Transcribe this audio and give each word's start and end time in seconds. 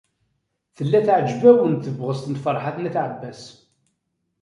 Tella 0.75 0.99
teɛjeb-awen 1.05 1.75
tebɣest 1.83 2.25
n 2.27 2.35
Ferḥat 2.43 2.77
n 2.79 2.87
At 2.89 2.95
Ɛebbas. 3.03 3.41